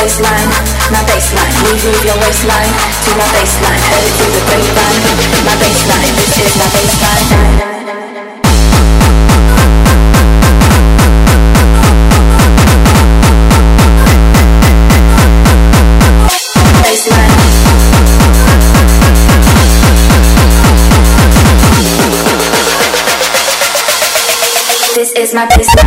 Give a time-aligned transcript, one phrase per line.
[0.00, 0.48] bassline,
[0.90, 1.52] my bassline.
[1.62, 2.72] Move move your waistline
[3.04, 3.80] to my bassline.
[3.84, 4.98] Head it through the grapevine,
[5.44, 6.12] my bassline.
[6.16, 7.80] This is my bassline.
[24.94, 25.79] This is my place.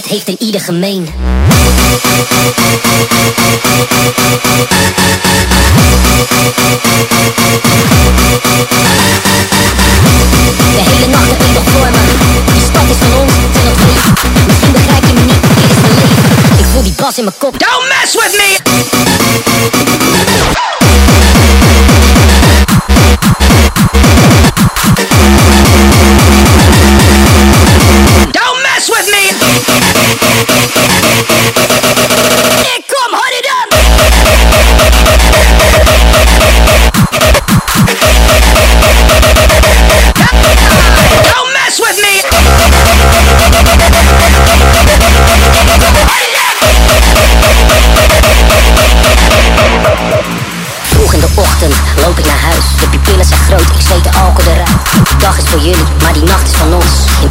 [0.00, 1.04] Shit heeft in ieder gemeen.
[1.04, 1.12] De
[10.90, 11.98] hele nacht heb ik nog voor me.
[12.52, 14.46] Die stad is van ons, zijn nog twee.
[14.46, 16.58] Misschien begrijp je me niet, dit is mijn leven.
[16.58, 17.58] Ik voel die bas in mijn kop.
[17.58, 18.99] Don't mess with me!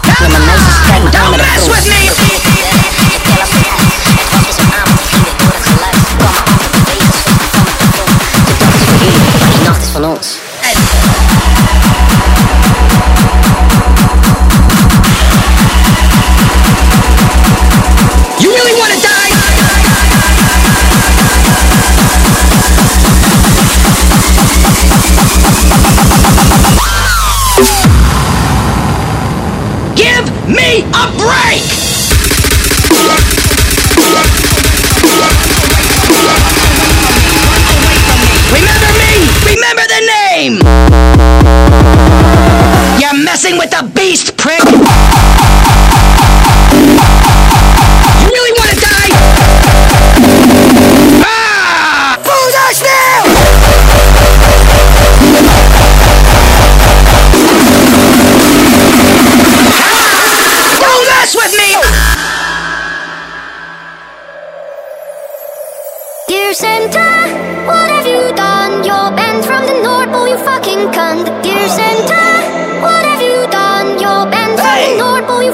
[0.01, 2.78] Kijk me aan met een Don't mess with me!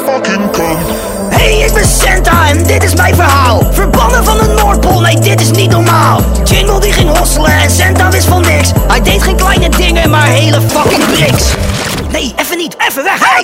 [0.06, 0.50] Fucking
[1.30, 3.62] Hey, ik ben Santa en dit is mijn verhaal.
[3.72, 6.22] Verbannen van de Noordpool, nee, dit is niet normaal.
[6.44, 8.72] Jingle die ging hosselen en Santa wist van niks.
[8.88, 11.54] Hij deed geen kleine dingen, maar hele fucking bricks.
[12.12, 13.19] Nee, even niet, even weg.
[13.19, 13.44] Hey!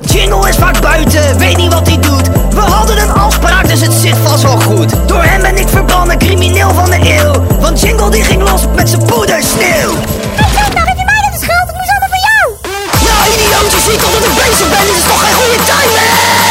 [0.00, 2.28] Jingle is vaak buiten, weet niet wat hij doet.
[2.54, 4.94] We hadden een afspraak, dus het zit vast wel goed.
[5.06, 7.58] Door hem ben ik verbannen, crimineel van de eeuw.
[7.60, 9.92] Want Jingle die ging los met zijn poeder sneeuw.
[13.62, 16.41] Idioot, je ziet dat ik bezig ben, dit is toch geen goede timing?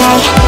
[0.00, 0.39] day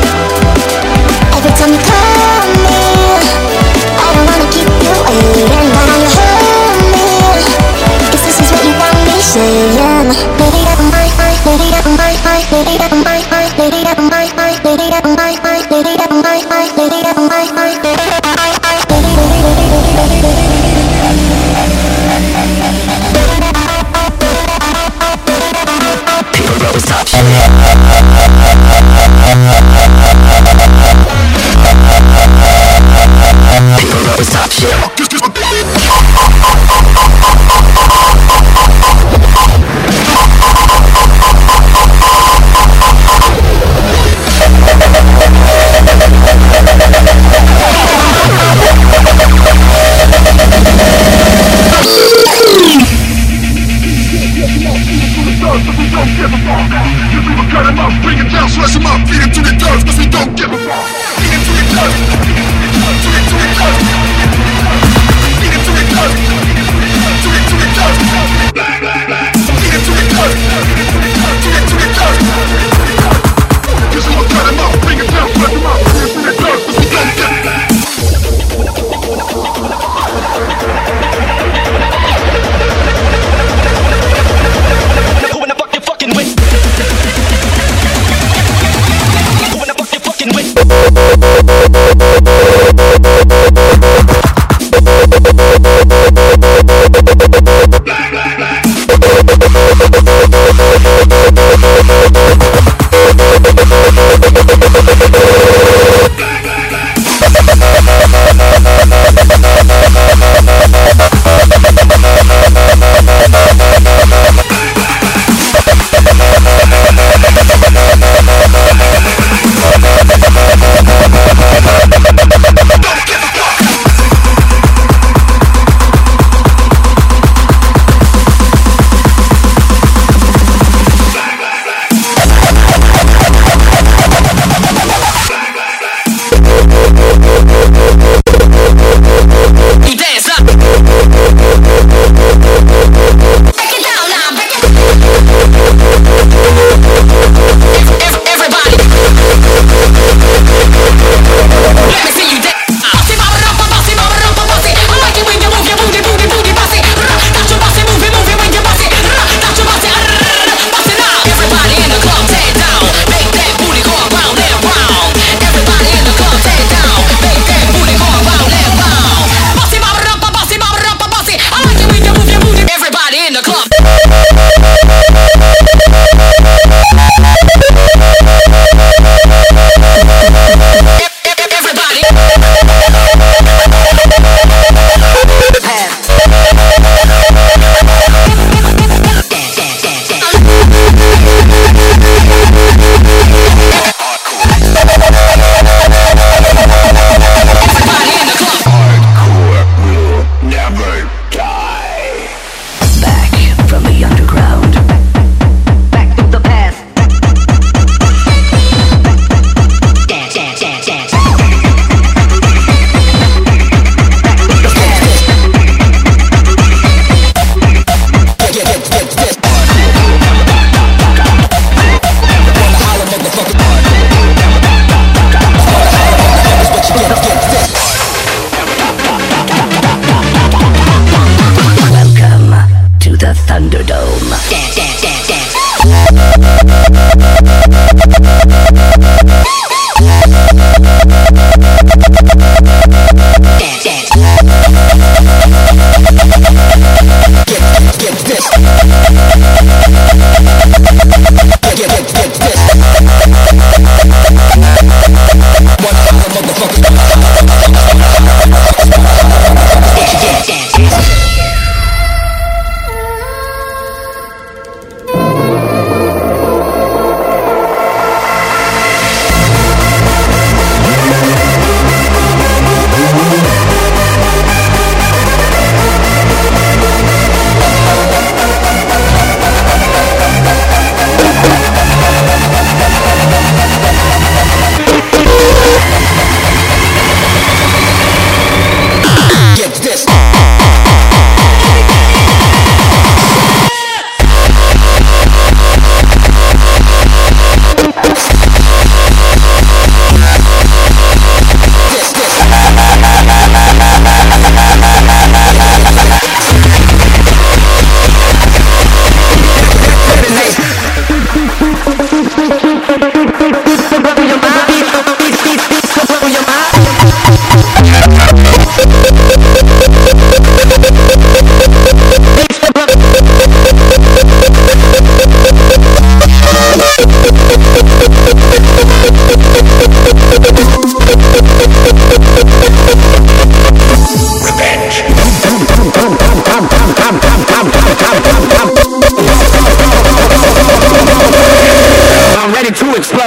[342.93, 343.25] will.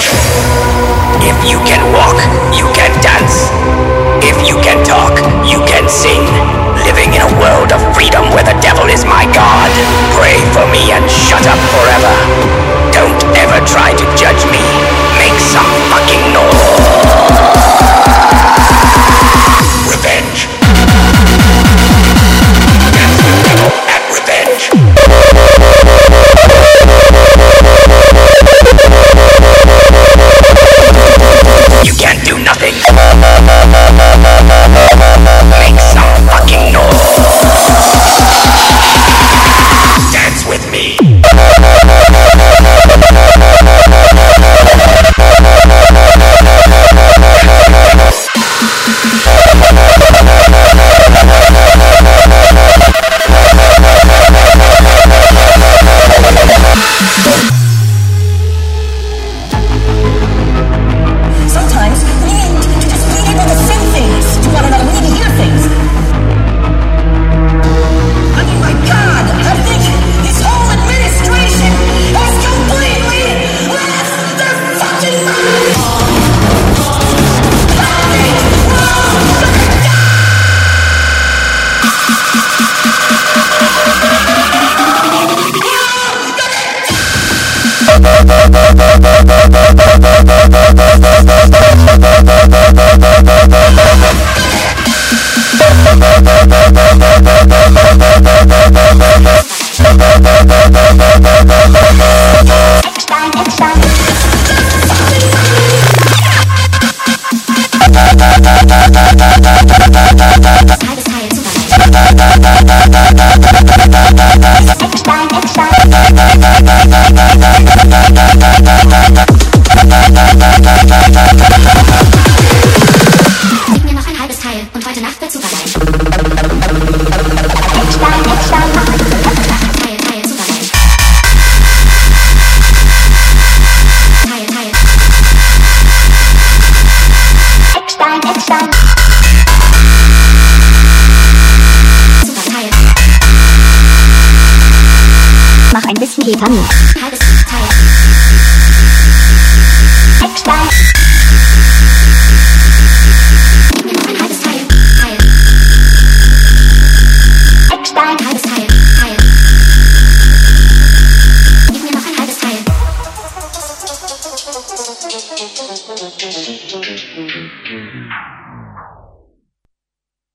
[1.26, 2.18] If you can walk,
[2.54, 3.50] you can dance.
[4.22, 6.22] If you can talk, you can sing.
[6.86, 9.72] Living in a world of freedom where the devil is my god.
[10.14, 12.14] Pray for me and shut up forever.
[12.94, 14.55] Don't ever try to judge me.